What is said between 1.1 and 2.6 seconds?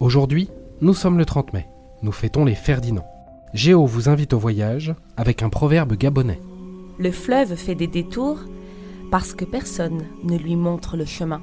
le 30 mai. Nous fêtons les